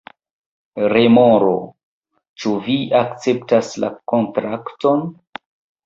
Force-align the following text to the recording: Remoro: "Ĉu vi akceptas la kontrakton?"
Remoro: 0.93 1.51
"Ĉu 2.45 2.55
vi 2.65 2.81
akceptas 3.03 3.71
la 3.85 3.95
kontrakton?" 4.15 5.11